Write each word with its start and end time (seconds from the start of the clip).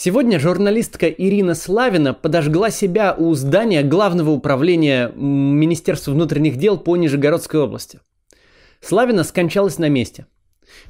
Сегодня 0.00 0.38
журналистка 0.38 1.08
Ирина 1.08 1.56
Славина 1.56 2.14
подожгла 2.14 2.70
себя 2.70 3.16
у 3.18 3.34
здания 3.34 3.82
Главного 3.82 4.30
управления 4.30 5.08
Министерства 5.08 6.12
внутренних 6.12 6.54
дел 6.54 6.78
по 6.78 6.96
Нижегородской 6.96 7.58
области. 7.58 7.98
Славина 8.80 9.24
скончалась 9.24 9.78
на 9.78 9.88
месте. 9.88 10.26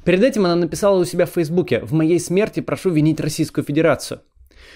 Перед 0.03 0.21
этим 0.21 0.45
она 0.45 0.55
написала 0.55 0.99
у 0.99 1.05
себя 1.05 1.25
в 1.25 1.31
Фейсбуке 1.31 1.79
«В 1.79 1.91
моей 1.91 2.19
смерти 2.19 2.59
прошу 2.59 2.91
винить 2.91 3.19
Российскую 3.19 3.65
Федерацию». 3.65 4.21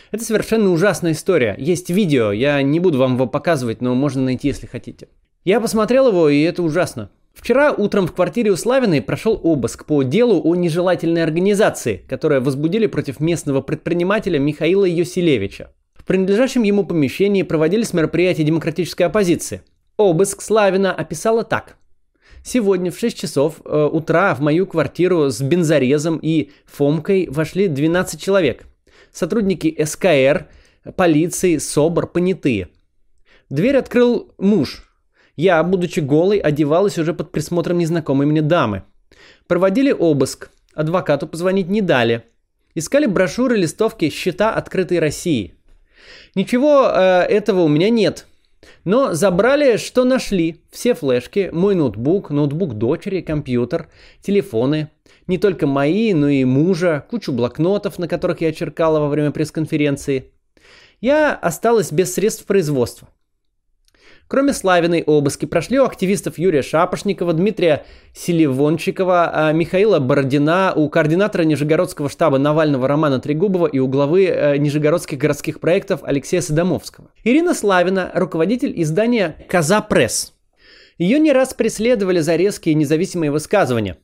Это 0.09 0.23
совершенно 0.23 0.71
ужасная 0.71 1.11
история. 1.11 1.55
Есть 1.59 1.91
видео, 1.91 2.31
я 2.31 2.59
не 2.63 2.79
буду 2.79 2.97
вам 2.97 3.13
его 3.13 3.27
показывать, 3.27 3.81
но 3.81 3.93
можно 3.93 4.23
найти, 4.23 4.47
если 4.47 4.65
хотите. 4.65 5.09
Я 5.45 5.61
посмотрел 5.61 6.07
его, 6.07 6.27
и 6.27 6.41
это 6.41 6.63
ужасно. 6.63 7.11
Вчера 7.33 7.73
утром 7.73 8.07
в 8.07 8.13
квартире 8.13 8.51
у 8.51 8.55
Славиной 8.55 9.01
прошел 9.01 9.39
обыск 9.43 9.85
по 9.85 10.03
делу 10.03 10.41
о 10.43 10.55
нежелательной 10.55 11.23
организации, 11.23 12.03
которое 12.07 12.39
возбудили 12.39 12.87
против 12.87 13.19
местного 13.19 13.61
предпринимателя 13.61 14.39
Михаила 14.39 14.85
Йоселевича. 14.85 15.71
В 15.93 16.05
принадлежащем 16.05 16.63
ему 16.63 16.85
помещении 16.85 17.43
проводились 17.43 17.93
мероприятия 17.93 18.43
демократической 18.43 19.03
оппозиции. 19.03 19.61
Обыск 19.97 20.41
Славина 20.41 20.93
описала 20.93 21.43
так. 21.43 21.77
Сегодня 22.43 22.91
в 22.91 22.99
6 22.99 23.17
часов 23.17 23.61
э, 23.63 23.89
утра 23.91 24.35
в 24.35 24.41
мою 24.41 24.67
квартиру 24.67 25.29
с 25.29 25.41
бензорезом 25.41 26.19
и 26.21 26.51
фомкой 26.65 27.27
вошли 27.29 27.67
12 27.67 28.21
человек. 28.21 28.65
Сотрудники 29.11 29.83
СКР, 29.83 30.47
полиции, 30.95 31.57
СОБР, 31.57 32.07
понятые. 32.07 32.67
Дверь 33.49 33.77
открыл 33.77 34.33
муж, 34.37 34.92
я, 35.35 35.63
будучи 35.63 35.99
голой, 35.99 36.37
одевалась 36.37 36.97
уже 36.97 37.13
под 37.13 37.31
присмотром 37.31 37.77
незнакомой 37.77 38.27
мне 38.27 38.41
дамы. 38.41 38.83
Проводили 39.47 39.91
обыск. 39.91 40.49
Адвокату 40.75 41.27
позвонить 41.27 41.69
не 41.69 41.81
дали. 41.81 42.23
Искали 42.75 43.05
брошюры, 43.05 43.57
листовки, 43.57 44.09
счета 44.09 44.53
открытой 44.53 44.99
России. 44.99 45.55
Ничего 46.35 46.87
э, 46.87 47.21
этого 47.23 47.61
у 47.61 47.67
меня 47.67 47.89
нет. 47.89 48.25
Но 48.83 49.13
забрали, 49.13 49.77
что 49.77 50.03
нашли. 50.03 50.61
Все 50.71 50.93
флешки, 50.93 51.49
мой 51.51 51.75
ноутбук, 51.75 52.29
ноутбук 52.29 52.73
дочери, 52.73 53.21
компьютер, 53.21 53.89
телефоны. 54.21 54.89
Не 55.27 55.37
только 55.37 55.67
мои, 55.67 56.13
но 56.13 56.27
и 56.29 56.43
мужа, 56.43 57.05
кучу 57.09 57.31
блокнотов, 57.31 57.99
на 57.99 58.07
которых 58.07 58.41
я 58.41 58.51
черкала 58.51 58.99
во 58.99 59.07
время 59.07 59.31
пресс-конференции. 59.31 60.31
Я 61.01 61.33
осталась 61.35 61.91
без 61.91 62.13
средств 62.13 62.45
производства. 62.45 63.07
Кроме 64.33 64.51
Славиной 64.53 65.03
обыски 65.03 65.45
прошли 65.45 65.79
у 65.79 65.85
активистов 65.85 66.39
Юрия 66.39 66.63
Шапошникова, 66.63 67.33
Дмитрия 67.33 67.85
Селивончикова, 68.15 69.29
а 69.31 69.51
Михаила 69.51 69.99
Бородина, 69.99 70.73
у 70.75 70.89
координатора 70.89 71.43
Нижегородского 71.43 72.09
штаба 72.09 72.39
Навального 72.39 72.87
Романа 72.87 73.19
Трегубова 73.19 73.67
и 73.67 73.77
у 73.77 73.87
главы 73.87 74.25
э, 74.25 74.57
Нижегородских 74.57 75.19
городских 75.19 75.59
проектов 75.59 75.99
Алексея 76.01 76.41
Садомовского. 76.41 77.11
Ирина 77.23 77.53
Славина, 77.53 78.09
руководитель 78.15 78.73
издания 78.81 79.35
«Коза 79.47 79.81
Пресс». 79.81 80.33
Ее 80.97 81.19
не 81.19 81.31
раз 81.31 81.53
преследовали 81.53 82.19
за 82.19 82.35
резкие 82.35 82.73
независимые 82.73 83.29
высказывания. 83.29 83.97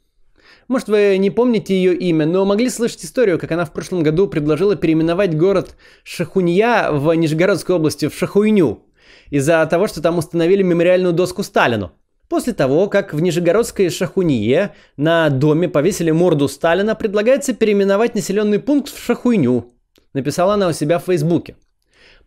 Может, 0.68 0.90
вы 0.90 1.18
не 1.18 1.32
помните 1.32 1.74
ее 1.74 1.96
имя, 1.96 2.28
но 2.28 2.46
могли 2.46 2.70
слышать 2.70 3.04
историю, 3.04 3.40
как 3.40 3.52
она 3.52 3.66
в 3.66 3.74
прошлом 3.74 4.04
году 4.04 4.28
предложила 4.28 4.76
переименовать 4.76 5.36
город 5.36 5.76
Шахунья 6.04 6.92
в 6.92 7.12
Нижегородской 7.14 7.76
области 7.76 8.08
в 8.08 8.14
Шахуйню 8.14 8.84
из-за 9.30 9.66
того, 9.66 9.88
что 9.88 10.02
там 10.02 10.18
установили 10.18 10.64
мемориальную 10.64 11.14
доску 11.14 11.44
Сталину. 11.44 11.92
После 12.30 12.54
того, 12.54 12.88
как 12.88 13.14
в 13.14 13.20
Нижегородской 13.20 13.90
Шахунье 13.90 14.76
на 14.98 15.30
доме 15.30 15.68
повесили 15.68 16.12
морду 16.12 16.48
Сталина, 16.48 16.94
предлагается 16.94 17.54
переименовать 17.54 18.14
населенный 18.14 18.60
пункт 18.60 18.94
в 18.94 19.04
Шахуйню. 19.04 19.72
Написала 20.14 20.54
она 20.54 20.68
у 20.68 20.74
себя 20.74 21.00
в 21.00 21.06
Фейсбуке. 21.06 21.56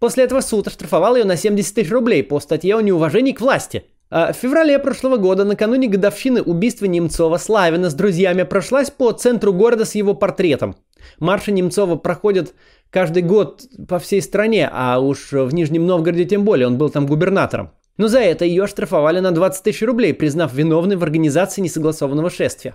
После 0.01 0.25
этого 0.25 0.41
суд 0.41 0.67
оштрафовал 0.67 1.15
ее 1.15 1.25
на 1.25 1.37
70 1.37 1.75
тысяч 1.75 1.91
рублей 1.93 2.25
по 2.25 2.41
статье 2.41 2.77
о 2.77 2.81
неуважении 2.81 3.31
к 3.31 3.41
власти. 3.41 3.85
А 4.11 4.33
в 4.33 4.37
феврале 4.37 4.79
прошлого 4.81 5.17
года, 5.17 5.45
накануне 5.45 5.87
годовщины 5.87 6.43
убийства 6.43 6.87
Немцова, 6.87 7.39
Славина 7.39 7.89
с 7.89 7.95
друзьями 7.95 8.43
прошлась 8.43 8.91
по 8.91 9.13
центру 9.13 9.53
города 9.53 9.85
с 9.85 9.95
его 9.95 10.15
портретом. 10.15 10.75
Марши 11.19 11.53
Немцова 11.53 11.97
проходят 11.97 12.55
каждый 12.91 13.23
год 13.23 13.63
по 13.89 13.99
всей 13.99 14.23
стране, 14.23 14.69
а 14.73 15.01
уж 15.01 15.33
в 15.33 15.53
Нижнем 15.55 15.87
Новгороде 15.87 16.25
тем 16.25 16.45
более, 16.45 16.67
он 16.67 16.79
был 16.79 16.91
там 16.91 17.07
губернатором. 17.07 17.71
Но 17.97 18.09
за 18.09 18.21
это 18.21 18.45
ее 18.45 18.65
оштрафовали 18.65 19.21
на 19.21 19.33
20 19.33 19.63
тысяч 19.63 19.83
рублей, 19.83 20.15
признав 20.15 20.55
виновной 20.55 20.97
в 20.97 21.03
организации 21.03 21.61
несогласованного 21.61 22.31
шествия. 22.31 22.75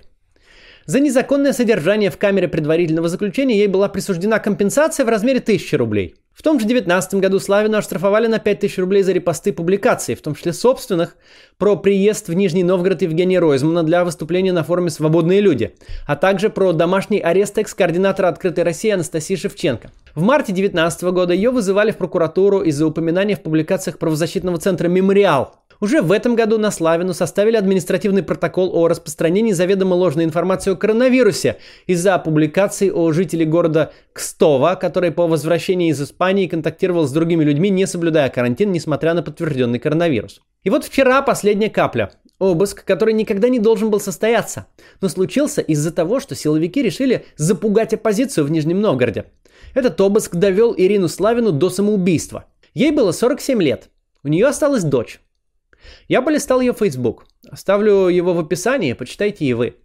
За 0.86 1.00
незаконное 1.00 1.54
содержание 1.54 2.10
в 2.10 2.18
камере 2.18 2.48
предварительного 2.48 3.10
заключения 3.10 3.58
ей 3.58 3.68
была 3.68 3.90
присуждена 3.90 4.40
компенсация 4.40 5.06
в 5.06 5.10
размере 5.10 5.40
1000 5.40 5.78
рублей. 5.78 6.16
В 6.38 6.44
том 6.44 6.60
же 6.60 6.68
2019 6.68 7.16
году 7.16 7.40
Славину 7.40 7.80
оштрафовали 7.80 8.28
на 8.28 8.38
5000 8.38 8.78
рублей 8.78 9.02
за 9.02 9.12
репосты 9.12 9.52
публикаций, 9.52 10.14
в 10.14 10.22
том 10.22 10.36
числе 10.36 10.54
собственных, 10.54 11.16
про 11.58 11.76
приезд 11.76 12.28
в 12.28 12.34
Нижний 12.36 12.62
Новгород 12.62 13.02
Евгения 13.02 13.40
Ройзмана 13.40 13.82
для 13.82 14.06
выступления 14.06 14.54
на 14.54 14.64
форуме 14.64 14.92
«Свободные 14.92 15.42
люди», 15.42 15.74
а 16.06 16.16
также 16.16 16.52
про 16.52 16.74
домашний 16.74 17.20
арест 17.20 17.58
экс-координатора 17.58 18.28
«Открытой 18.28 18.64
России» 18.66 18.92
Анастасии 18.92 19.34
Шевченко. 19.34 19.90
В 20.14 20.22
марте 20.22 20.54
2019 20.54 21.04
года 21.06 21.34
ее 21.34 21.50
вызывали 21.50 21.90
в 21.90 21.98
прокуратуру 21.98 22.62
из-за 22.62 22.86
упоминания 22.86 23.36
в 23.36 23.42
публикациях 23.42 23.98
правозащитного 23.98 24.60
центра 24.60 24.88
«Мемориал», 24.88 25.56
уже 25.80 26.02
в 26.02 26.12
этом 26.12 26.36
году 26.36 26.58
на 26.58 26.72
Славину 26.72 27.14
составили 27.14 27.56
административный 27.56 28.24
протокол 28.24 28.76
о 28.76 28.88
распространении 28.88 29.52
заведомо 29.52 29.94
ложной 29.94 30.26
информации 30.26 30.72
о 30.72 30.76
коронавирусе 30.76 31.58
из-за 31.86 32.18
публикаций 32.18 32.92
о 32.92 33.12
жителе 33.12 33.46
города 33.46 33.92
Кстова, 34.14 34.76
который 34.76 35.12
по 35.12 35.28
возвращении 35.28 35.90
из 35.92 36.02
Испании 36.02 36.48
контактировал 36.48 37.08
с 37.08 37.12
другими 37.12 37.44
людьми, 37.44 37.70
не 37.70 37.86
соблюдая 37.86 38.30
карантин, 38.30 38.72
несмотря 38.72 39.14
на 39.14 39.24
подтвержденный 39.24 39.80
коронавирус. 39.80 40.42
И 40.64 40.70
вот 40.70 40.84
вчера 40.84 41.22
последняя 41.22 41.70
капля. 41.70 42.12
Обыск, 42.40 42.84
который 42.84 43.14
никогда 43.16 43.50
не 43.50 43.58
должен 43.58 43.90
был 43.90 44.00
состояться, 44.00 44.68
но 45.02 45.10
случился 45.10 45.62
из-за 45.62 45.92
того, 45.92 46.20
что 46.20 46.36
силовики 46.36 46.84
решили 46.84 47.26
запугать 47.36 47.94
оппозицию 47.94 48.46
в 48.46 48.52
Нижнем 48.52 48.80
Новгороде. 48.80 49.26
Этот 49.74 50.00
обыск 50.02 50.36
довел 50.36 50.76
Ирину 50.78 51.08
Славину 51.08 51.52
до 51.52 51.70
самоубийства. 51.70 52.46
Ей 52.74 52.92
было 52.92 53.12
47 53.12 53.62
лет. 53.64 53.90
У 54.24 54.28
нее 54.28 54.46
осталась 54.46 54.84
дочь. 54.84 55.20
Я 56.08 56.22
полистал 56.22 56.62
ее 56.62 56.74
Facebook. 56.74 57.26
Оставлю 57.50 58.08
его 58.08 58.34
в 58.34 58.40
описании, 58.40 58.94
почитайте 58.94 59.46
и 59.46 59.54
вы. 59.54 59.76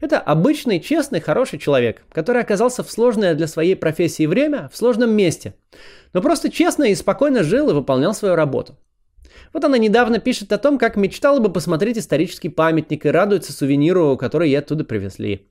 Это 0.00 0.18
обычный, 0.18 0.80
честный, 0.80 1.20
хороший 1.20 1.58
человек, 1.58 2.02
который 2.12 2.42
оказался 2.42 2.82
в 2.82 2.90
сложное 2.90 3.34
для 3.34 3.46
своей 3.46 3.74
профессии 3.74 4.26
время, 4.26 4.68
в 4.72 4.76
сложном 4.76 5.12
месте. 5.12 5.54
Но 6.12 6.20
просто 6.20 6.50
честно 6.50 6.84
и 6.84 6.94
спокойно 6.94 7.42
жил 7.42 7.70
и 7.70 7.74
выполнял 7.74 8.14
свою 8.14 8.34
работу. 8.34 8.76
Вот 9.52 9.64
она 9.64 9.78
недавно 9.78 10.18
пишет 10.18 10.52
о 10.52 10.58
том, 10.58 10.78
как 10.78 10.96
мечтала 10.96 11.40
бы 11.40 11.50
посмотреть 11.50 11.98
исторический 11.98 12.48
памятник 12.48 13.06
и 13.06 13.10
радуется 13.10 13.52
сувениру, 13.52 14.16
который 14.16 14.50
ей 14.50 14.58
оттуда 14.58 14.84
привезли. 14.84 15.48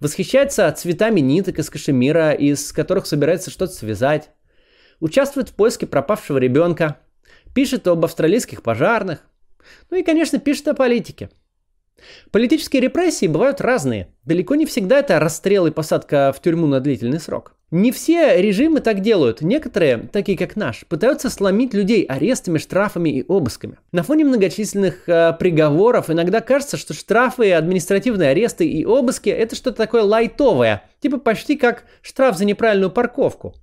Восхищается 0.00 0.70
цветами 0.72 1.20
ниток 1.20 1.58
из 1.58 1.70
кашемира, 1.70 2.32
из 2.32 2.72
которых 2.72 3.06
собирается 3.06 3.50
что-то 3.50 3.72
связать. 3.72 4.30
Участвует 5.00 5.48
в 5.48 5.54
поиске 5.54 5.86
пропавшего 5.86 6.38
ребенка. 6.38 6.98
Пишет 7.58 7.88
об 7.88 8.04
австралийских 8.04 8.62
пожарных, 8.62 9.26
ну 9.90 9.96
и, 9.96 10.04
конечно, 10.04 10.38
пишет 10.38 10.68
о 10.68 10.74
политике. 10.74 11.28
Политические 12.30 12.80
репрессии 12.80 13.26
бывают 13.26 13.60
разные. 13.60 14.14
Далеко 14.24 14.54
не 14.54 14.64
всегда 14.64 15.00
это 15.00 15.18
расстрел 15.18 15.66
и 15.66 15.72
посадка 15.72 16.32
в 16.32 16.40
тюрьму 16.40 16.68
на 16.68 16.78
длительный 16.78 17.18
срок. 17.18 17.56
Не 17.72 17.90
все 17.90 18.40
режимы 18.40 18.78
так 18.78 19.00
делают. 19.00 19.40
Некоторые, 19.40 20.08
такие 20.12 20.38
как 20.38 20.54
наш, 20.54 20.86
пытаются 20.86 21.30
сломить 21.30 21.74
людей 21.74 22.04
арестами, 22.04 22.58
штрафами 22.58 23.10
и 23.10 23.24
обысками. 23.26 23.78
На 23.90 24.04
фоне 24.04 24.24
многочисленных 24.24 25.08
э, 25.08 25.32
приговоров 25.32 26.10
иногда 26.10 26.40
кажется, 26.40 26.76
что 26.76 26.94
штрафы, 26.94 27.50
административные 27.50 28.28
аресты 28.28 28.68
и 28.68 28.84
обыски 28.84 29.30
это 29.30 29.56
что-то 29.56 29.78
такое 29.78 30.04
лайтовое, 30.04 30.84
типа 31.00 31.18
почти 31.18 31.56
как 31.56 31.86
штраф 32.02 32.38
за 32.38 32.44
неправильную 32.44 32.92
парковку. 32.92 33.56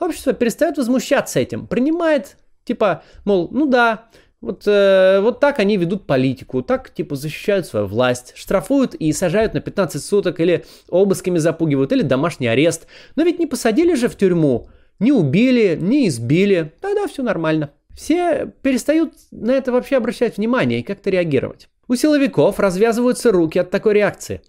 Общество 0.00 0.32
перестает 0.32 0.78
возмущаться 0.78 1.38
этим, 1.38 1.66
принимает, 1.66 2.38
типа, 2.66 3.02
мол, 3.24 3.48
ну 3.50 3.66
да, 3.66 4.08
вот, 4.42 4.64
э, 4.66 5.20
вот 5.22 5.40
так 5.40 5.58
они 5.58 5.78
ведут 5.78 6.06
политику, 6.06 6.62
так 6.62 6.90
типа 6.90 7.16
защищают 7.16 7.66
свою 7.66 7.86
власть, 7.86 8.32
штрафуют 8.36 8.94
и 8.94 9.12
сажают 9.12 9.54
на 9.54 9.60
15 9.60 10.04
суток 10.04 10.40
или 10.40 10.66
обысками 10.90 11.38
запугивают, 11.38 11.92
или 11.92 12.02
домашний 12.02 12.48
арест. 12.48 12.86
Но 13.14 13.22
ведь 13.22 13.38
не 13.38 13.46
посадили 13.46 13.94
же 13.94 14.08
в 14.08 14.16
тюрьму, 14.16 14.68
не 14.98 15.12
убили, 15.12 15.78
не 15.80 16.08
избили, 16.08 16.74
тогда 16.80 17.06
все 17.06 17.22
нормально. 17.22 17.70
Все 17.94 18.52
перестают 18.60 19.14
на 19.30 19.52
это 19.52 19.72
вообще 19.72 19.96
обращать 19.96 20.36
внимание 20.36 20.80
и 20.80 20.82
как-то 20.82 21.08
реагировать. 21.08 21.68
У 21.88 21.94
силовиков 21.94 22.58
развязываются 22.58 23.32
руки 23.32 23.58
от 23.58 23.70
такой 23.70 23.94
реакции. 23.94 24.42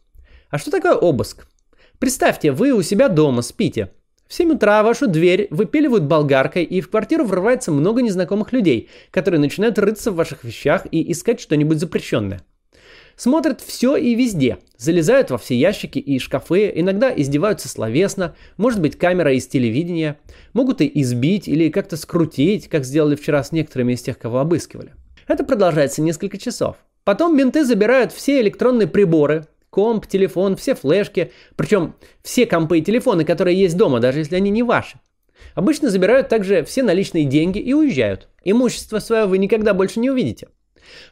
А 0.50 0.58
что 0.58 0.70
такое 0.72 0.96
обыск? 0.96 1.48
Представьте, 1.98 2.52
вы 2.52 2.72
у 2.72 2.81
себя 2.81 3.08
дома 3.08 3.42
спите, 3.42 3.92
в 4.27 4.33
7 4.33 4.51
утра 4.53 4.83
вашу 4.83 5.07
дверь 5.07 5.47
выпиливают 5.51 6.03
болгаркой, 6.03 6.63
и 6.63 6.81
в 6.81 6.89
квартиру 6.89 7.24
врывается 7.24 7.71
много 7.71 8.01
незнакомых 8.01 8.51
людей, 8.51 8.89
которые 9.09 9.39
начинают 9.39 9.79
рыться 9.79 10.12
в 10.12 10.15
ваших 10.15 10.44
вещах 10.44 10.85
и 10.91 11.12
искать 11.12 11.39
что-нибудь 11.39 11.79
запрещенное. 11.79 12.41
Смотрят 13.15 13.62
все 13.62 13.95
и 13.95 14.13
везде. 14.13 14.59
Залезают 14.77 15.31
во 15.31 15.39
все 15.39 15.56
ящики 15.56 15.97
и 15.97 16.19
шкафы, 16.19 16.71
иногда 16.75 17.12
издеваются 17.12 17.68
словесно, 17.68 18.35
может 18.57 18.79
быть 18.79 18.97
камера 18.97 19.33
из 19.33 19.47
телевидения. 19.47 20.19
Могут 20.53 20.81
и 20.81 20.91
избить 21.01 21.47
или 21.47 21.69
как-то 21.69 21.97
скрутить, 21.97 22.68
как 22.68 22.85
сделали 22.85 23.15
вчера 23.15 23.44
с 23.44 23.51
некоторыми 23.51 23.94
из 23.94 24.03
тех, 24.03 24.19
кого 24.19 24.39
обыскивали. 24.39 24.94
Это 25.27 25.44
продолжается 25.44 26.03
несколько 26.03 26.38
часов. 26.38 26.75
Потом 27.06 27.35
менты 27.35 27.65
забирают 27.65 28.12
все 28.12 28.39
электронные 28.41 28.88
приборы, 28.88 29.47
комп, 29.77 30.07
телефон, 30.07 30.56
все 30.56 30.74
флешки, 30.74 31.31
причем 31.56 31.94
все 32.24 32.47
компы 32.47 32.79
и 32.79 32.81
телефоны, 32.81 33.24
которые 33.24 33.56
есть 33.56 33.77
дома, 33.77 34.00
даже 34.00 34.18
если 34.18 34.35
они 34.35 34.50
не 34.50 34.63
ваши. 34.63 35.00
Обычно 35.53 35.91
забирают 35.91 36.29
также 36.29 36.63
все 36.63 36.81
наличные 36.81 37.25
деньги 37.25 37.59
и 37.59 37.75
уезжают. 37.75 38.27
Имущество 38.44 38.97
свое 38.97 39.27
вы 39.27 39.38
никогда 39.38 39.75
больше 39.75 40.00
не 40.00 40.09
увидите. 40.09 40.47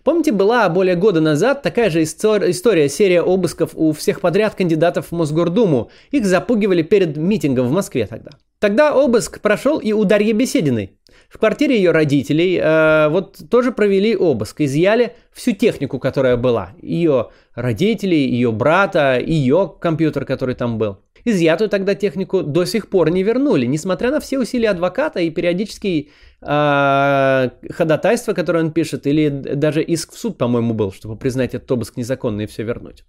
Помните, 0.04 0.32
была 0.32 0.68
более 0.70 0.96
года 0.96 1.22
назад 1.22 1.62
такая 1.62 1.90
же 1.90 2.04
история, 2.04 2.90
серия 2.90 3.22
обысков 3.22 3.72
у 3.74 3.92
всех 3.92 4.22
подряд 4.22 4.56
кандидатов 4.56 5.08
в 5.08 5.12
Мосгордуму. 5.12 5.90
Их 6.12 6.26
запугивали 6.26 6.82
перед 6.82 7.18
митингом 7.18 7.68
в 7.68 7.72
Москве 7.72 8.06
тогда. 8.08 8.32
Тогда 8.60 8.96
обыск 8.96 9.42
прошел 9.42 9.80
и 9.80 9.92
у 9.94 10.06
Дарьи 10.06 10.34
Бесединой. 10.34 10.98
В 11.30 11.38
квартире 11.38 11.76
ее 11.76 11.92
родителей 11.92 12.60
э, 12.62 13.10
вот 13.10 13.38
тоже 13.50 13.72
провели 13.72 14.16
обыск, 14.16 14.62
изъяли 14.62 15.16
всю 15.34 15.52
технику, 15.52 16.00
которая 16.00 16.38
была. 16.38 16.72
Ее 16.82 17.30
родителей, 17.54 18.30
ее 18.30 18.52
брата, 18.52 19.20
ее 19.20 19.74
компьютер, 19.80 20.26
который 20.26 20.56
там 20.56 20.78
был. 20.78 21.00
Изъятую 21.28 21.70
тогда 21.70 21.96
технику 21.96 22.44
до 22.44 22.66
сих 22.66 22.88
пор 22.88 23.10
не 23.10 23.24
вернули, 23.24 23.66
несмотря 23.66 24.12
на 24.12 24.20
все 24.20 24.38
усилия 24.38 24.70
адвоката 24.70 25.20
и 25.20 25.32
периодические 25.32 26.10
э, 26.42 27.50
ходатайства, 27.72 28.34
которые 28.34 28.64
он 28.64 28.72
пишет, 28.72 29.08
или 29.08 29.30
даже 29.30 29.82
иск 29.82 30.14
в 30.14 30.18
суд, 30.20 30.38
по-моему, 30.38 30.76
был, 30.76 30.92
чтобы 30.92 31.18
признать 31.18 31.56
этот 31.56 31.72
обыск 31.72 31.98
незаконный 31.98 32.44
и 32.44 32.48
все 32.48 32.64
вернуть. 32.64 33.04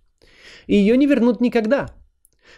И 0.66 0.76
ее 0.76 0.96
не 0.96 1.06
вернут 1.06 1.42
никогда. 1.42 1.88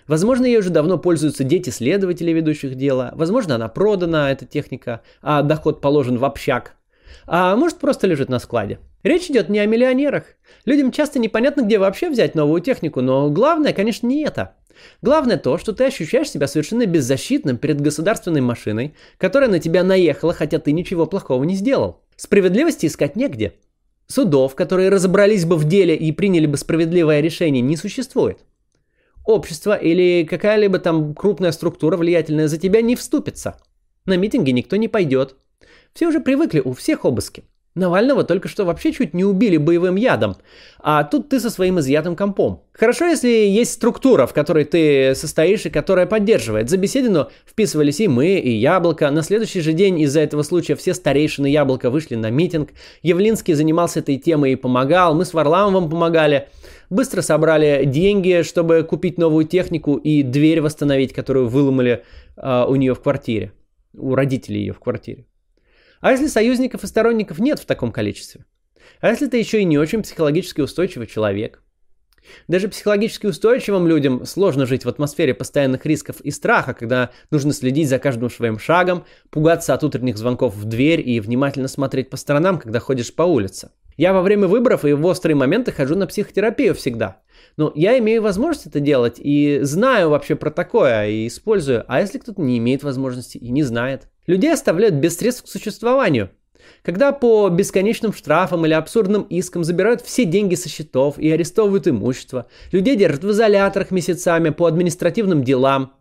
Возможно, 0.06 0.46
ей 0.46 0.58
уже 0.58 0.70
давно 0.70 0.96
пользуются 0.96 1.43
дети 1.43 1.70
следователей, 1.70 2.34
ведущих 2.34 2.76
дело. 2.76 3.10
Возможно, 3.16 3.56
она 3.56 3.69
продана, 3.69 4.31
эта 4.31 4.46
техника, 4.46 5.02
а 5.22 5.43
доход 5.43 5.81
положен 5.81 6.19
в 6.19 6.25
общак. 6.25 6.77
А 7.26 7.56
может, 7.56 7.78
просто 7.78 8.06
лежит 8.06 8.28
на 8.28 8.38
складе. 8.38 8.78
Речь 9.02 9.31
идет 9.31 9.49
не 9.49 9.58
о 9.58 9.66
миллионерах. 9.66 10.25
Людям 10.64 10.93
часто 10.93 11.19
непонятно, 11.19 11.62
где 11.62 11.78
вообще 11.78 12.10
взять 12.10 12.34
новую 12.34 12.60
технику, 12.60 13.00
но 13.00 13.31
главное, 13.31 13.72
конечно, 13.72 14.06
не 14.06 14.25
это. 14.25 14.55
Главное 15.02 15.37
то, 15.37 15.58
что 15.58 15.72
ты 15.72 15.84
ощущаешь 15.84 16.31
себя 16.31 16.46
совершенно 16.46 16.87
беззащитным 16.87 17.58
перед 17.58 17.81
государственной 17.81 18.40
машиной, 18.40 18.94
которая 19.19 19.50
на 19.50 19.60
тебя 19.60 19.82
наехала, 19.84 20.32
хотя 20.32 20.58
ты 20.58 20.72
ничего 20.72 21.06
плохого 21.06 21.44
не 21.44 21.55
сделал. 21.55 22.02
Справедливости 22.16 22.87
искать 22.87 23.16
негде. 23.16 23.55
Судов, 24.06 24.55
которые 24.55 24.88
разобрались 24.88 25.44
бы 25.44 25.56
в 25.56 25.64
деле 25.64 25.94
и 25.94 26.12
приняли 26.12 26.46
бы 26.46 26.56
справедливое 26.56 27.20
решение, 27.20 27.60
не 27.60 27.76
существует. 27.76 28.38
Общество 29.25 29.76
или 29.76 30.25
какая-либо 30.25 30.78
там 30.78 31.14
крупная 31.14 31.52
структура 31.52 31.96
влиятельная 31.96 32.49
за 32.49 32.56
тебя 32.56 32.81
не 32.81 32.96
вступится. 32.96 33.60
На 34.06 34.16
митинги 34.16 34.50
никто 34.50 34.76
не 34.76 34.88
пойдет. 34.88 35.37
Все 35.94 36.06
уже 36.06 36.20
привыкли, 36.20 36.61
у 36.61 36.73
всех 36.73 37.05
обыски. 37.05 37.44
Навального 37.79 38.25
только 38.25 38.49
что 38.49 38.64
вообще 38.64 38.93
чуть 38.93 39.14
не 39.14 39.25
убили 39.25 39.56
боевым 39.56 39.96
ядом, 39.96 40.37
а 40.81 41.05
тут 41.05 41.29
ты 41.29 41.38
со 41.38 41.49
своим 41.49 41.79
изъятым 41.79 42.17
компом. 42.17 42.62
Хорошо, 42.73 43.06
если 43.06 43.29
есть 43.29 43.73
структура, 43.73 44.26
в 44.26 44.35
которой 44.35 44.64
ты 44.64 45.14
состоишь 45.14 45.64
и 45.67 45.70
которая 45.70 46.06
поддерживает. 46.06 46.69
За 46.70 46.76
беседину 46.76 47.29
вписывались 47.46 48.00
и 48.00 48.08
мы, 48.08 48.38
и 48.38 48.50
Яблоко. 48.50 49.11
На 49.11 49.23
следующий 49.23 49.61
же 49.61 49.73
день 49.73 50.00
из-за 50.00 50.20
этого 50.20 50.43
случая 50.43 50.75
все 50.75 50.93
старейшины 50.93 51.46
Яблока 51.46 51.91
вышли 51.91 52.17
на 52.17 52.31
митинг. 52.31 52.70
Явлинский 53.02 53.55
занимался 53.55 54.00
этой 54.00 54.17
темой 54.17 54.52
и 54.52 54.56
помогал, 54.56 55.14
мы 55.14 55.25
с 55.25 55.32
Варламовым 55.32 55.88
помогали. 55.88 56.49
Быстро 56.91 57.23
собрали 57.23 57.84
деньги, 57.84 58.43
чтобы 58.43 58.82
купить 58.82 59.19
новую 59.19 59.44
технику 59.44 59.96
и 59.96 60.23
дверь 60.23 60.62
восстановить, 60.62 61.12
которую 61.12 61.49
выломали 61.49 62.02
э, 62.37 62.64
у 62.67 62.75
нее 62.76 62.94
в 62.94 63.00
квартире, 63.00 63.52
у 63.94 64.14
родителей 64.14 64.61
ее 64.61 64.73
в 64.73 64.81
квартире. 64.81 65.26
А 66.00 66.12
если 66.12 66.26
союзников 66.26 66.84
и 66.84 66.86
сторонников 66.86 67.38
нет 67.38 67.58
в 67.58 67.66
таком 67.66 67.92
количестве? 67.92 68.44
А 69.00 69.08
если 69.08 69.26
ты 69.26 69.38
еще 69.38 69.60
и 69.60 69.64
не 69.64 69.78
очень 69.78 70.02
психологически 70.02 70.60
устойчивый 70.60 71.06
человек? 71.06 71.62
Даже 72.46 72.68
психологически 72.68 73.26
устойчивым 73.26 73.86
людям 73.86 74.24
сложно 74.26 74.66
жить 74.66 74.84
в 74.84 74.88
атмосфере 74.88 75.34
постоянных 75.34 75.86
рисков 75.86 76.20
и 76.20 76.30
страха, 76.30 76.74
когда 76.74 77.10
нужно 77.30 77.52
следить 77.52 77.88
за 77.88 77.98
каждым 77.98 78.30
своим 78.30 78.58
шагом, 78.58 79.04
пугаться 79.30 79.74
от 79.74 79.82
утренних 79.82 80.18
звонков 80.18 80.54
в 80.54 80.64
дверь 80.64 81.06
и 81.06 81.20
внимательно 81.20 81.68
смотреть 81.68 82.10
по 82.10 82.16
сторонам, 82.16 82.58
когда 82.58 82.80
ходишь 82.80 83.14
по 83.14 83.22
улице. 83.22 83.70
Я 83.96 84.12
во 84.12 84.22
время 84.22 84.46
выборов 84.46 84.84
и 84.84 84.92
в 84.92 85.04
острые 85.06 85.34
моменты 85.34 85.72
хожу 85.72 85.96
на 85.96 86.06
психотерапию 86.06 86.74
всегда. 86.74 87.20
Но 87.56 87.72
я 87.74 87.98
имею 87.98 88.22
возможность 88.22 88.66
это 88.66 88.78
делать 88.78 89.16
и 89.18 89.60
знаю 89.62 90.10
вообще 90.10 90.36
про 90.36 90.50
такое 90.50 91.08
и 91.08 91.26
использую. 91.26 91.84
А 91.88 92.00
если 92.00 92.18
кто-то 92.18 92.40
не 92.40 92.58
имеет 92.58 92.84
возможности 92.84 93.38
и 93.38 93.50
не 93.50 93.64
знает? 93.64 94.08
Людей 94.28 94.52
оставляют 94.52 94.94
без 94.96 95.16
средств 95.16 95.44
к 95.44 95.48
существованию. 95.48 96.30
Когда 96.82 97.12
по 97.12 97.48
бесконечным 97.48 98.12
штрафам 98.12 98.66
или 98.66 98.75
абсурдным 98.75 99.22
искам 99.22 99.64
забирают 99.64 100.02
все 100.02 100.26
деньги 100.26 100.54
со 100.54 100.69
счетов 100.69 101.19
и 101.19 101.30
арестовывают 101.30 101.88
имущество, 101.88 102.46
людей 102.70 102.94
держат 102.94 103.25
в 103.25 103.30
изоляторах 103.30 103.90
месяцами 103.90 104.50
по 104.50 104.66
административным 104.66 105.42
делам. 105.42 105.94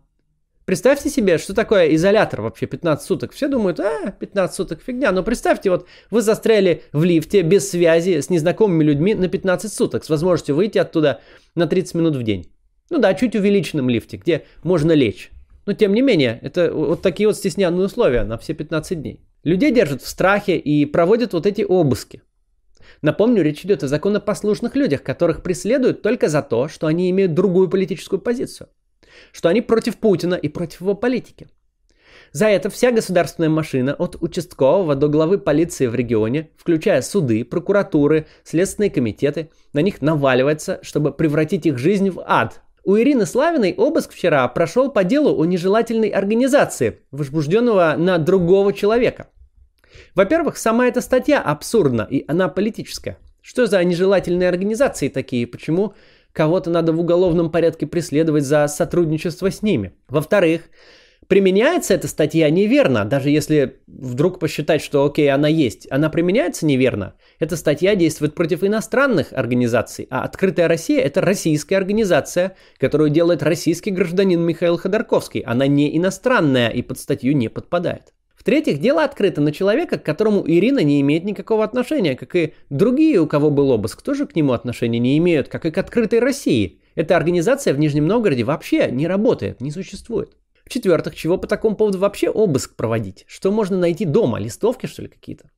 Представьте 0.66 1.10
себе, 1.10 1.38
что 1.38 1.54
такое 1.54 1.96
изолятор 1.96 2.42
вообще 2.42 2.66
15 2.66 3.08
суток. 3.08 3.32
Все 3.32 3.48
думают, 3.48 3.80
а, 3.80 4.12
15 4.12 4.54
суток 4.54 4.82
фигня. 4.86 5.14
Но 5.14 5.24
представьте, 5.24 5.70
вот 5.70 5.88
вы 6.12 6.22
застряли 6.22 6.84
в 6.92 7.06
лифте 7.06 7.44
без 7.44 7.70
связи 7.70 8.20
с 8.20 8.30
незнакомыми 8.30 8.84
людьми 8.84 9.16
на 9.16 9.30
15 9.30 9.72
суток 9.72 10.04
с 10.04 10.10
возможностью 10.10 10.54
выйти 10.54 10.78
оттуда 10.78 11.22
на 11.56 11.66
30 11.66 11.96
минут 11.96 12.18
в 12.18 12.24
день. 12.24 12.52
Ну 12.90 12.98
да, 12.98 13.14
чуть 13.14 13.38
увеличенном 13.38 13.90
лифте, 13.90 14.18
где 14.18 14.44
можно 14.64 14.92
лечь. 14.92 15.32
Но 15.68 15.74
тем 15.74 15.94
не 15.94 16.02
менее, 16.02 16.40
это 16.42 16.74
вот 16.74 17.02
такие 17.02 17.28
вот 17.28 17.36
стесненные 17.36 17.86
условия 17.86 18.24
на 18.24 18.38
все 18.38 18.54
15 18.54 19.02
дней. 19.02 19.20
Людей 19.44 19.72
держат 19.72 20.02
в 20.02 20.08
страхе 20.08 20.56
и 20.56 20.86
проводят 20.86 21.34
вот 21.34 21.46
эти 21.46 21.62
обыски. 21.62 22.22
Напомню, 23.02 23.44
речь 23.44 23.66
идет 23.66 23.84
о 23.84 23.90
законопослушных 23.90 24.78
людях, 24.78 25.04
которых 25.04 25.44
преследуют 25.44 26.02
только 26.02 26.30
за 26.30 26.42
то, 26.42 26.70
что 26.70 26.88
они 26.88 27.10
имеют 27.10 27.34
другую 27.34 27.70
политическую 27.70 28.22
позицию. 28.22 28.70
Что 29.34 29.50
они 29.50 29.62
против 29.62 29.98
Путина 29.98 30.36
и 30.36 30.48
против 30.48 30.80
его 30.80 30.96
политики. 30.96 31.50
За 32.32 32.48
это 32.48 32.70
вся 32.70 32.92
государственная 32.92 33.50
машина 33.50 33.94
от 33.94 34.16
участкового 34.22 34.96
до 34.96 35.10
главы 35.10 35.38
полиции 35.38 35.88
в 35.88 35.96
регионе, 35.96 36.50
включая 36.56 37.02
суды, 37.02 37.44
прокуратуры, 37.44 38.28
следственные 38.46 38.90
комитеты, 38.90 39.50
на 39.74 39.82
них 39.82 40.02
наваливается, 40.02 40.80
чтобы 40.82 41.12
превратить 41.12 41.66
их 41.66 41.78
жизнь 41.78 42.10
в 42.10 42.24
ад, 42.26 42.62
у 42.88 42.98
Ирины 42.98 43.26
Славиной 43.26 43.74
обыск 43.74 44.14
вчера 44.14 44.48
прошел 44.48 44.90
по 44.90 45.04
делу 45.04 45.38
о 45.38 45.44
нежелательной 45.44 46.08
организации, 46.08 47.02
возбужденного 47.12 47.96
на 47.98 48.18
другого 48.18 48.72
человека. 48.72 49.28
Во-первых, 50.16 50.56
сама 50.56 50.88
эта 50.88 51.02
статья 51.02 51.42
абсурдна, 51.42 52.08
и 52.10 52.24
она 52.30 52.48
политическая. 52.48 53.18
Что 53.42 53.68
за 53.68 53.84
нежелательные 53.84 54.48
организации 54.48 55.10
такие? 55.10 55.46
Почему 55.46 55.96
кого-то 56.32 56.70
надо 56.70 56.94
в 56.94 57.02
уголовном 57.02 57.52
порядке 57.52 57.88
преследовать 57.88 58.46
за 58.46 58.66
сотрудничество 58.70 59.52
с 59.52 59.62
ними? 59.62 59.94
Во-вторых, 60.08 60.62
применяется 61.28 61.94
эта 61.94 62.08
статья 62.08 62.50
неверно, 62.50 63.06
даже 63.06 63.30
если 63.30 63.80
вдруг 63.88 64.40
посчитать, 64.40 64.82
что 64.82 65.06
окей, 65.06 65.30
она 65.32 65.48
есть. 65.48 65.88
Она 65.92 66.10
применяется 66.10 66.66
неверно. 66.66 67.16
Эта 67.40 67.56
статья 67.58 67.96
действует 67.96 68.36
против 68.36 68.64
иностранных 68.64 69.34
организаций, 69.34 70.08
а 70.10 70.24
«Открытая 70.24 70.68
Россия»— 70.68 71.02
это 71.04 71.22
российская 71.22 71.78
организация, 71.78 72.56
которую 72.78 73.10
делает 73.10 73.44
российский 73.44 73.92
гражданин 73.92 74.42
Михаил 74.42 74.78
Ходорковский. 74.78 75.42
Она 75.42 75.68
не 75.68 75.98
иностранная 75.98 76.70
и 76.70 76.82
под 76.82 77.00
статью 77.00 77.36
не 77.36 77.50
подпадает. 77.50 78.14
В-третьих, 78.36 78.80
дело 78.80 79.04
открыто 79.04 79.42
на 79.42 79.52
человека, 79.52 79.98
к 79.98 80.04
которому 80.04 80.44
Ирина 80.48 80.80
не 80.80 81.02
имеет 81.02 81.26
никакого 81.26 81.66
отношения, 81.66 82.16
как 82.16 82.34
и 82.36 82.54
другие, 82.70 83.20
у 83.20 83.28
кого 83.28 83.50
был 83.50 83.72
обыск, 83.72 84.02
тоже 84.02 84.26
к 84.26 84.36
нему 84.36 84.54
отношения 84.54 85.00
не 85.00 85.18
имеют, 85.18 85.50
как 85.50 85.66
и 85.66 85.72
к 85.72 85.78
«Открытой 85.78 86.20
России». 86.20 86.80
Эта 86.96 87.18
организация 87.18 87.74
в 87.74 87.80
Нижнем 87.80 88.08
Новгороде 88.08 88.44
вообще 88.44 88.90
не 88.90 89.06
работает, 89.06 89.60
не 89.60 89.72
существует. 89.72 90.32
В-четвертых, 90.68 91.16
чего 91.16 91.38
по 91.38 91.48
такому 91.48 91.78
поводу 91.78 91.98
вообще 91.98 92.30
обыск 92.30 92.76
проводить? 92.76 93.24
Что 93.26 93.52
можно 93.52 93.78
найти 93.78 94.04
дома? 94.04 94.38
Листовки, 94.38 94.86
что 94.86 95.02
ли, 95.02 95.08
какие-то? 95.08 95.50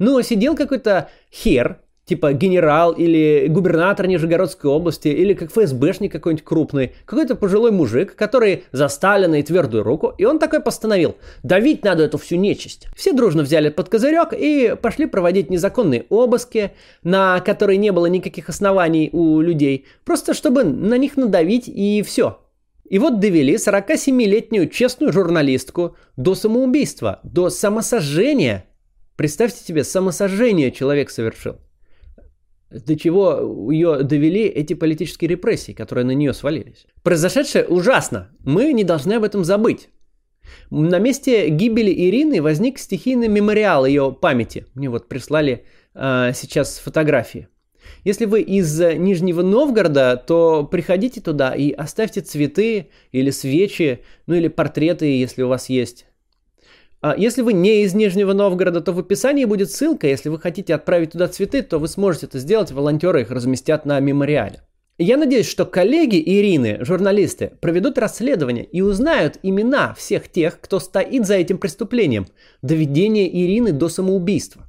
Ну, 0.00 0.20
сидел 0.22 0.56
какой-то 0.56 1.10
хер, 1.32 1.78
типа 2.06 2.32
генерал 2.32 2.90
или 2.90 3.46
губернатор 3.48 4.08
Нижегородской 4.08 4.68
области, 4.68 5.06
или 5.06 5.32
как 5.32 5.52
ФСБшник 5.52 6.10
какой-нибудь 6.10 6.44
крупный, 6.44 6.92
какой-то 7.04 7.36
пожилой 7.36 7.70
мужик, 7.70 8.16
который 8.16 8.64
за 8.72 8.88
Сталина 8.88 9.36
и 9.36 9.44
твердую 9.44 9.84
руку, 9.84 10.12
и 10.18 10.24
он 10.24 10.40
такой 10.40 10.58
постановил, 10.58 11.14
давить 11.44 11.84
надо 11.84 12.02
эту 12.02 12.18
всю 12.18 12.34
нечисть. 12.34 12.88
Все 12.96 13.12
дружно 13.12 13.44
взяли 13.44 13.68
под 13.68 13.88
козырек 13.88 14.32
и 14.32 14.74
пошли 14.82 15.06
проводить 15.06 15.50
незаконные 15.50 16.04
обыски, 16.08 16.72
на 17.04 17.38
которые 17.38 17.76
не 17.76 17.92
было 17.92 18.06
никаких 18.06 18.48
оснований 18.48 19.08
у 19.12 19.40
людей, 19.40 19.86
просто 20.04 20.34
чтобы 20.34 20.64
на 20.64 20.98
них 20.98 21.16
надавить 21.16 21.68
и 21.68 22.02
все. 22.04 22.40
И 22.88 22.98
вот 22.98 23.20
довели 23.20 23.54
47-летнюю 23.54 24.68
честную 24.68 25.12
журналистку 25.12 25.96
до 26.16 26.34
самоубийства, 26.34 27.20
до 27.24 27.50
самосожжения– 27.50 28.64
Представьте 29.16 29.64
себе, 29.64 29.82
самосожжение 29.84 30.70
человек 30.70 31.10
совершил. 31.10 31.56
до 32.70 32.96
чего 32.96 33.70
ее 33.70 34.02
довели 34.02 34.42
эти 34.42 34.74
политические 34.74 35.30
репрессии, 35.30 35.72
которые 35.72 36.04
на 36.04 36.14
нее 36.14 36.34
свалились. 36.34 36.86
Произошедшее 37.02 37.64
ужасно. 37.64 38.28
Мы 38.44 38.72
не 38.72 38.84
должны 38.84 39.14
об 39.14 39.24
этом 39.24 39.44
забыть. 39.44 39.88
На 40.70 40.98
месте 40.98 41.48
гибели 41.48 41.90
Ирины 41.90 42.42
возник 42.42 42.78
стихийный 42.78 43.28
мемориал 43.28 43.86
ее 43.86 44.12
памяти. 44.12 44.66
Мне 44.74 44.90
вот 44.90 45.08
прислали 45.08 45.64
э, 45.94 46.32
сейчас 46.34 46.78
фотографии. 46.78 47.48
Если 48.04 48.24
вы 48.24 48.42
из 48.42 48.78
Нижнего 48.78 49.42
Новгорода, 49.42 50.16
то 50.16 50.64
приходите 50.64 51.20
туда 51.20 51.54
и 51.54 51.72
оставьте 51.72 52.20
цветы 52.20 52.88
или 53.12 53.30
свечи, 53.30 54.00
ну 54.26 54.34
или 54.34 54.48
портреты, 54.48 55.06
если 55.06 55.42
у 55.42 55.48
вас 55.48 55.68
есть. 55.68 56.06
А 57.00 57.14
если 57.16 57.42
вы 57.42 57.52
не 57.52 57.82
из 57.82 57.94
Нижнего 57.94 58.32
Новгорода, 58.32 58.80
то 58.80 58.92
в 58.92 58.98
описании 58.98 59.44
будет 59.44 59.70
ссылка. 59.70 60.08
Если 60.08 60.28
вы 60.28 60.40
хотите 60.40 60.74
отправить 60.74 61.12
туда 61.12 61.28
цветы, 61.28 61.62
то 61.62 61.78
вы 61.78 61.88
сможете 61.88 62.26
это 62.26 62.38
сделать. 62.38 62.72
Волонтеры 62.72 63.20
их 63.20 63.30
разместят 63.30 63.86
на 63.86 64.00
мемориале. 64.00 64.62
Я 64.98 65.18
надеюсь, 65.18 65.48
что 65.48 65.66
коллеги 65.66 66.22
Ирины, 66.24 66.78
журналисты, 66.80 67.52
проведут 67.60 67.98
расследование 67.98 68.64
и 68.64 68.80
узнают 68.80 69.38
имена 69.42 69.92
всех 69.92 70.26
тех, 70.28 70.58
кто 70.58 70.80
стоит 70.80 71.26
за 71.26 71.34
этим 71.34 71.58
преступлением– 71.58 72.26
доведение 72.62 73.28
Ирины 73.28 73.72
до 73.72 73.90
самоубийства. 73.90 74.62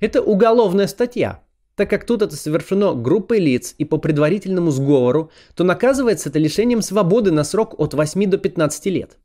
Это 0.00 0.20
уголовная 0.20 0.86
статья. 0.86 1.43
Так 1.76 1.90
как 1.90 2.06
тут 2.06 2.22
это 2.22 2.36
совершено 2.36 2.94
группой 2.94 3.38
лиц 3.40 3.74
и 3.78 3.84
по 3.84 3.98
предварительному 3.98 4.70
сговору, 4.70 5.30
то 5.54 5.64
наказывается 5.64 6.28
это 6.28 6.38
лишением 6.38 6.82
свободы 6.82 7.32
на 7.32 7.44
срок 7.44 7.74
от 7.78 7.94
8 7.94 8.30
до 8.30 8.38
15 8.38 8.86
лет. 8.86 9.18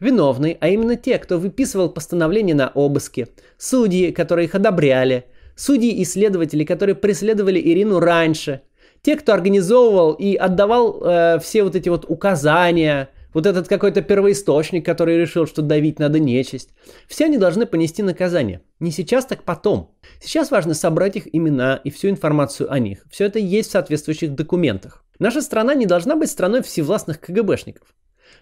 Виновные, 0.00 0.56
а 0.60 0.68
именно 0.68 0.96
те, 0.96 1.18
кто 1.18 1.38
выписывал 1.38 1.90
постановления 1.90 2.54
на 2.54 2.68
обыски, 2.68 3.28
судьи, 3.58 4.12
которые 4.12 4.46
их 4.46 4.54
одобряли, 4.54 5.26
судьи 5.56 5.90
и 5.90 6.04
следователи, 6.04 6.64
которые 6.64 6.94
преследовали 6.94 7.60
Ирину 7.60 8.00
раньше– 8.00 8.62
те, 9.04 9.16
кто 9.16 9.34
организовывал 9.34 10.12
и 10.14 10.34
отдавал 10.34 11.02
э, 11.04 11.38
все 11.40 11.62
вот 11.62 11.76
эти 11.76 11.90
вот 11.90 12.06
указания, 12.08 13.10
вот 13.34 13.46
этот 13.46 13.68
какой-то 13.68 14.00
первоисточник, 14.00 14.86
который 14.86 15.18
решил, 15.18 15.46
что 15.46 15.60
давить 15.60 15.98
надо 15.98 16.18
нечисть, 16.18 16.70
все 17.06 17.26
они 17.26 17.36
должны 17.36 17.66
понести 17.66 18.02
наказание. 18.02 18.62
Не 18.80 18.90
сейчас, 18.90 19.26
так 19.26 19.42
потом. 19.42 19.94
Сейчас 20.20 20.50
важно 20.50 20.72
собрать 20.72 21.16
их 21.16 21.34
имена 21.34 21.80
и 21.84 21.90
всю 21.90 22.08
информацию 22.08 22.72
о 22.72 22.78
них. 22.78 23.04
Все 23.10 23.26
это 23.26 23.38
есть 23.38 23.68
в 23.68 23.72
соответствующих 23.72 24.34
документах. 24.34 25.04
Наша 25.18 25.42
страна 25.42 25.74
не 25.74 25.86
должна 25.86 26.16
быть 26.16 26.30
страной 26.30 26.62
всевластных 26.62 27.20
КГБшников. 27.20 27.94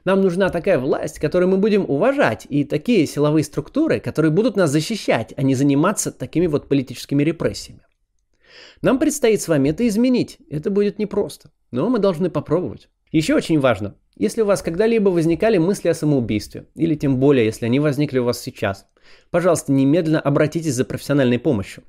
Нам 0.05 0.21
нужна 0.21 0.49
такая 0.49 0.79
власть, 0.79 1.19
которую 1.19 1.49
мы 1.51 1.59
будем 1.59 1.85
уважать, 1.89 2.47
и 2.49 2.65
такие 2.65 3.07
силовые 3.07 3.45
структуры, 3.45 4.01
которые 4.01 4.31
будут 4.31 4.57
нас 4.57 4.71
защищать, 4.71 5.33
а 5.37 5.43
не 5.43 5.55
заниматься 5.55 6.11
такими 6.11 6.47
вот 6.47 6.69
политическими 6.69 7.23
репрессиями. 7.23 7.83
Нам 8.81 8.99
предстоит 8.99 9.41
с 9.41 9.49
вами 9.49 9.71
это 9.71 9.87
изменить. 9.87 10.39
Это 10.51 10.71
будет 10.71 10.99
непросто, 10.99 11.51
но 11.71 11.89
мы 11.89 11.99
должны 11.99 12.31
попробовать. 12.31 12.89
Еще 13.13 13.35
очень 13.35 13.61
важно, 13.61 13.95
если 14.17 14.43
у 14.43 14.47
вас 14.47 14.63
когда-либо 14.63 15.09
возникали 15.09 15.59
мысли 15.59 15.89
о 15.89 15.95
самоубийстве, 15.95 16.67
или 16.75 16.95
тем 16.95 17.19
более, 17.19 17.47
если 17.47 17.67
они 17.67 17.81
возникли 17.81 18.19
у 18.19 18.25
вас 18.25 18.41
сейчас, 18.41 18.87
пожалуйста, 19.31 19.73
немедленно 19.73 20.21
обратитесь 20.21 20.75
за 20.75 20.85
профессиональной 20.85 21.39
помощью. 21.39 21.85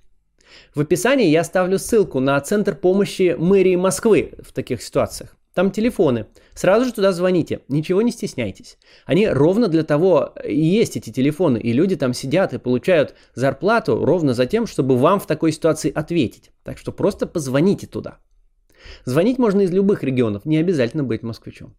В 0.75 0.81
описании 0.81 1.27
я 1.27 1.41
оставлю 1.41 1.79
ссылку 1.79 2.19
на 2.19 2.39
Центр 2.41 2.75
помощи 2.75 3.35
мэрии 3.37 3.75
Москвы 3.75 4.33
в 4.43 4.53
таких 4.53 4.81
ситуациях. 4.81 5.35
Там 5.53 5.69
телефоны. 5.69 6.25
Сразу 6.55 6.85
же 6.85 6.93
туда 6.93 7.11
звоните. 7.11 7.61
Ничего 7.67 8.01
не 8.01 8.11
стесняйтесь. 8.11 8.77
Они 9.05 9.27
ровно 9.27 9.67
для 9.67 9.83
того 9.83 10.33
и 10.43 10.59
есть 10.59 10.97
эти 10.97 11.11
телефоны. 11.11 11.59
И 11.59 11.73
люди 11.73 11.95
там 11.95 12.13
сидят 12.13 12.53
и 12.53 12.57
получают 12.57 13.13
зарплату 13.35 14.03
ровно 14.03 14.33
за 14.33 14.47
тем, 14.47 14.65
чтобы 14.65 14.97
вам 14.97 15.19
в 15.19 15.27
такой 15.27 15.51
ситуации 15.51 15.91
ответить. 15.93 16.51
Так 16.63 16.79
что 16.79 16.91
просто 16.91 17.27
позвоните 17.27 17.85
туда. 17.85 18.17
Звонить 19.05 19.37
можно 19.37 19.61
из 19.61 19.71
любых 19.71 20.03
регионов, 20.03 20.45
не 20.45 20.57
обязательно 20.57 21.03
быть 21.03 21.23
москвичом. 21.23 21.75